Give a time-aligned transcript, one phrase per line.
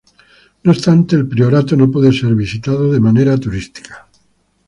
[0.63, 4.09] No obstante, el priorato no puede ser visitado de manera turística.